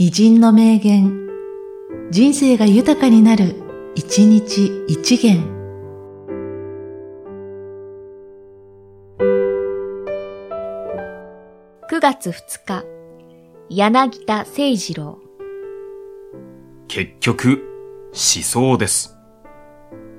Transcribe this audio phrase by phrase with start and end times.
[0.00, 1.28] 偉人の名言、
[2.12, 3.56] 人生が豊かになる、
[3.96, 5.42] 一日一元。
[11.90, 12.32] 9月2
[12.64, 12.84] 日、
[13.70, 15.18] 柳田誠二郎。
[16.86, 17.64] 結局、
[18.12, 19.16] 思想です。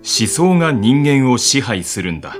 [0.03, 2.35] 思想が人間を支配するんだ。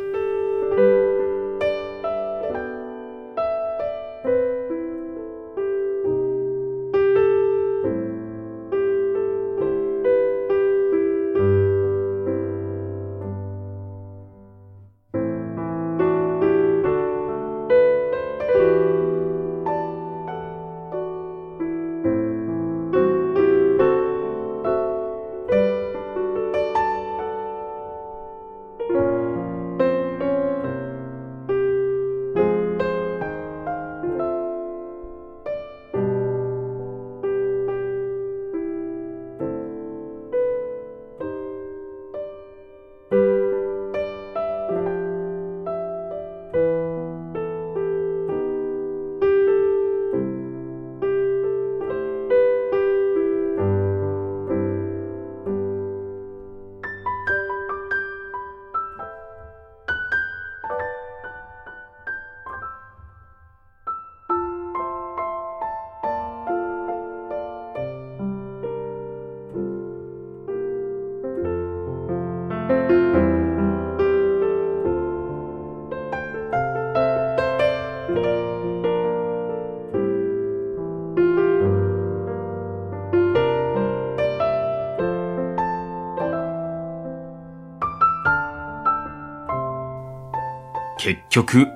[91.02, 91.68] 結局、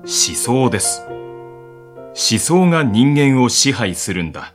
[0.00, 1.06] 思想です。
[1.06, 4.54] 思想が人間を支配するんだ。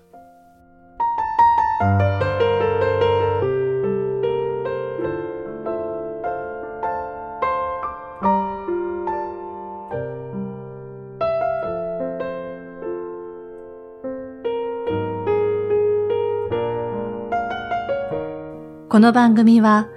[18.89, 19.87] この番組は、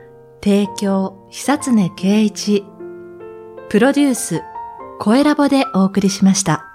[0.41, 2.65] 提供、久常圭一、
[3.71, 4.43] プロデュース、
[4.99, 6.70] 声ラボでお送りしました。